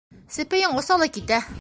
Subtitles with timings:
[0.37, 1.43] Сепейең оса ла китә.